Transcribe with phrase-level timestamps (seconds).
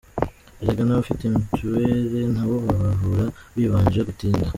[0.61, 4.47] Erega n’abafite Mutuelle, nabo babavura bibanje gutinda.